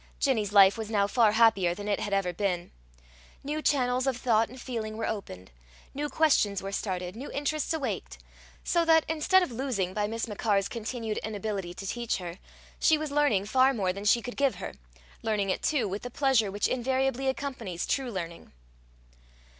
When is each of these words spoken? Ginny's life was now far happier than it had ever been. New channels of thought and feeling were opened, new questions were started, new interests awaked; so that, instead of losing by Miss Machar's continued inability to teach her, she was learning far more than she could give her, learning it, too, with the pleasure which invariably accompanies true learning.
Ginny's 0.19 0.51
life 0.51 0.79
was 0.79 0.89
now 0.89 1.05
far 1.05 1.33
happier 1.33 1.75
than 1.75 1.87
it 1.87 1.99
had 1.99 2.11
ever 2.11 2.33
been. 2.33 2.71
New 3.43 3.61
channels 3.61 4.07
of 4.07 4.17
thought 4.17 4.49
and 4.49 4.59
feeling 4.59 4.97
were 4.97 5.05
opened, 5.05 5.51
new 5.93 6.09
questions 6.09 6.59
were 6.59 6.71
started, 6.71 7.15
new 7.15 7.29
interests 7.29 7.71
awaked; 7.71 8.17
so 8.63 8.83
that, 8.83 9.05
instead 9.07 9.43
of 9.43 9.51
losing 9.51 9.93
by 9.93 10.07
Miss 10.07 10.27
Machar's 10.27 10.67
continued 10.67 11.19
inability 11.19 11.75
to 11.75 11.85
teach 11.85 12.17
her, 12.17 12.39
she 12.79 12.97
was 12.97 13.11
learning 13.11 13.45
far 13.45 13.75
more 13.75 13.93
than 13.93 14.05
she 14.05 14.23
could 14.23 14.37
give 14.37 14.55
her, 14.55 14.73
learning 15.21 15.51
it, 15.51 15.61
too, 15.61 15.87
with 15.87 16.01
the 16.01 16.09
pleasure 16.09 16.49
which 16.49 16.67
invariably 16.67 17.27
accompanies 17.27 17.85
true 17.85 18.09
learning. 18.11 18.51